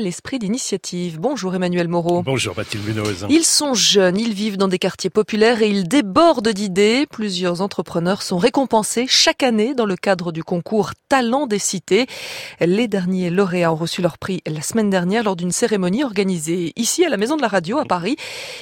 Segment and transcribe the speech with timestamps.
[0.00, 1.18] L'esprit d'initiative.
[1.18, 2.22] Bonjour Emmanuel Moreau.
[2.22, 3.26] Bonjour Mathilde Munoz.
[3.30, 7.04] Ils sont jeunes, ils vivent dans des quartiers populaires et ils débordent d'idées.
[7.10, 12.06] Plusieurs entrepreneurs sont récompensés chaque année dans le cadre du concours Talent des cités.
[12.60, 17.04] Les derniers lauréats ont reçu leur prix la semaine dernière lors d'une cérémonie organisée ici
[17.04, 18.14] à la Maison de la Radio à Paris.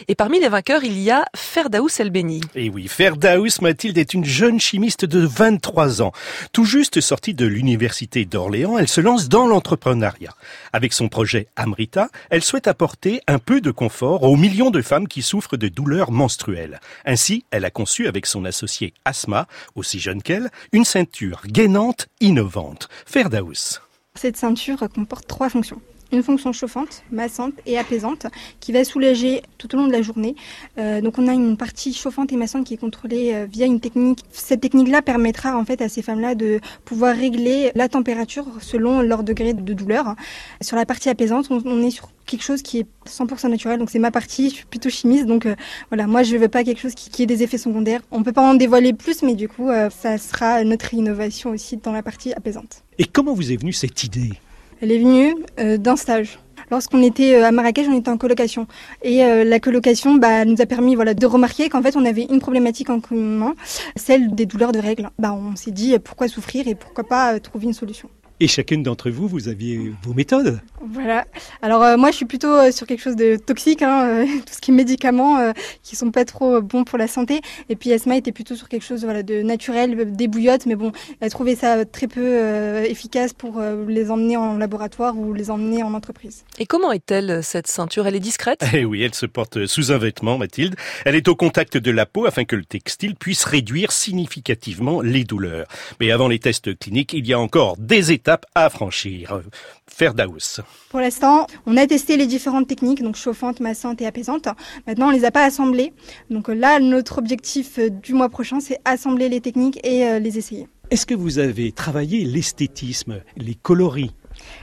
[0.09, 2.41] Et parmi les vainqueurs, il y a Ferdaous Elbeni.
[2.55, 6.13] Et oui, Ferdaous Mathilde est une jeune chimiste de 23 ans.
[6.55, 10.35] Tout juste sortie de l'université d'Orléans, elle se lance dans l'entrepreneuriat.
[10.73, 11.26] Avec son projet
[11.57, 15.69] Amrita, elle souhaite apporter un peu de confort aux millions de femmes qui souffrent de
[15.69, 16.81] douleurs menstruelles.
[17.05, 22.89] Ainsi, elle a conçu avec son associé Asma, aussi jeune qu'elle, une ceinture gainante innovante.
[23.07, 23.81] Ferdaous.
[24.15, 25.81] Cette ceinture comporte trois fonctions
[26.13, 28.27] une fonction chauffante, massante et apaisante
[28.61, 30.37] qui va soulager tout au long de la journée.
[30.79, 33.81] Euh, donc on a une partie chauffante et massante qui est contrôlée euh, via une
[33.81, 34.21] technique.
[34.31, 39.25] Cette technique-là permettra en fait à ces femmes-là de pouvoir régler la température selon leur
[39.25, 40.15] degré de douleur.
[40.61, 43.79] Sur la partie apaisante, on, est sur quelque chose qui est 100% naturel.
[43.79, 45.27] Donc c'est ma partie, je suis plutôt chimiste.
[45.27, 45.57] Donc euh,
[45.91, 48.01] voilà, moi je veux pas quelque chose qui, qui, ait des effets secondaires.
[48.11, 51.93] On peut pas en dévoiler plus, mais du coup ça sera notre innovation aussi dans
[51.93, 52.85] la partie apaisante.
[52.99, 54.33] Et comment vous est venue cette idée?
[54.81, 56.39] Elle est venue euh, d'un stage.
[56.71, 58.67] Lorsqu'on était euh, à Marrakech, on était en colocation.
[59.03, 62.25] Et euh, la colocation bah, nous a permis voilà, de remarquer qu'en fait, on avait
[62.25, 63.55] une problématique en commun,
[63.95, 65.11] celle des douleurs de règles.
[65.19, 68.09] Bah, on s'est dit pourquoi souffrir et pourquoi pas trouver une solution.
[68.39, 70.61] Et chacune d'entre vous, vous aviez vos méthodes.
[70.83, 71.27] Voilà.
[71.63, 74.53] Alors euh, moi, je suis plutôt euh, sur quelque chose de toxique, hein, euh, tout
[74.53, 77.41] ce qui est médicaments qui sont pas trop bons pour la santé.
[77.71, 80.93] Et puis Asma était plutôt sur quelque chose voilà, de naturel, des bouillottes, mais bon,
[81.21, 85.83] elle a trouvé ça très peu efficace pour les emmener en laboratoire ou les emmener
[85.83, 86.45] en entreprise.
[86.59, 88.07] Et comment est-elle cette ceinture?
[88.07, 88.65] Elle est discrète?
[88.75, 90.77] Eh oui, elle se porte sous un vêtement, Mathilde.
[91.05, 95.25] Elle est au contact de la peau afin que le textile puisse réduire significativement les
[95.25, 95.67] douleurs.
[96.01, 99.43] Mais avant les tests cliniques, il y a encore des étapes à franchir.
[99.87, 100.61] Ferdaous.
[100.91, 104.49] Pour l'instant, on a testé les différentes techniques, donc chauffantes, massantes et apaisantes.
[104.87, 105.93] Maintenant, on les a pas assemblées.
[106.31, 110.39] Donc là, notre objectif euh, du mois prochain, c'est assembler les techniques et euh, les
[110.39, 110.69] essayer.
[110.91, 114.13] Est-ce que vous avez travaillé l'esthétisme, les coloris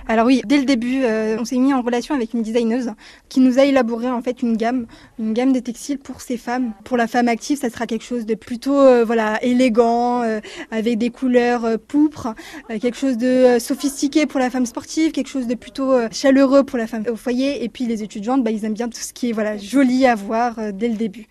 [0.08, 2.92] alors oui, dès le début, euh, on s'est mis en relation avec une designeuse
[3.30, 4.86] qui nous a élaboré en fait une gamme,
[5.20, 6.74] une gamme de textiles pour ces femmes.
[6.84, 10.40] Pour la femme active, ça sera quelque chose de plutôt euh, voilà élégant, euh,
[10.72, 12.36] avec des couleurs pourpres,
[12.70, 16.88] quelque chose de sophistiqué pour la femme sportive, quelque chose de plutôt chaleureux pour la
[16.88, 17.64] femme au foyer.
[17.64, 20.16] Et puis les étudiantes, bah, ils aiment bien tout ce qui est voilà joli à
[20.16, 21.28] voir dès le début.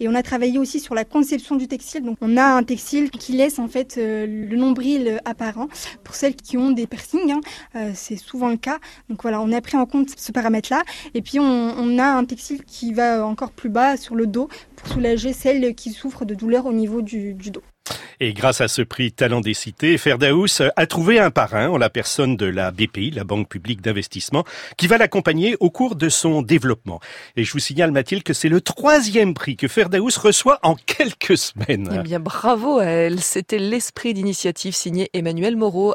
[0.00, 2.02] Et on a travaillé aussi sur la conception du textile.
[2.04, 5.68] Donc on a un textile qui laisse en fait euh, le nombril apparent
[6.04, 7.32] pour celles qui ont des piercings.
[7.32, 7.40] Hein.
[7.76, 8.78] Euh, c'est souvent le cas.
[9.08, 10.82] Donc voilà, on a pris en compte ce paramètre-là.
[11.14, 14.88] Et puis on, a un textile qui va encore plus bas sur le dos pour
[14.88, 17.62] soulager celles qui souffrent de douleurs au niveau du dos.
[18.20, 21.88] Et grâce à ce prix Talent des cités, Ferdaous a trouvé un parrain en la
[21.88, 24.44] personne de la BPI, la Banque publique d'investissement,
[24.76, 26.98] qui va l'accompagner au cours de son développement.
[27.36, 31.38] Et je vous signale, Mathilde, que c'est le troisième prix que Ferdaous reçoit en quelques
[31.38, 31.90] semaines.
[31.94, 33.20] Eh bien, bravo à elle.
[33.20, 35.94] C'était l'esprit d'initiative signé Emmanuel Moreau.